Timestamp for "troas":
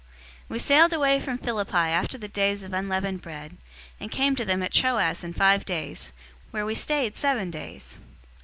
4.73-5.23